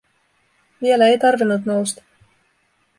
[0.81, 2.03] Vielä ei tarvinnut nousta.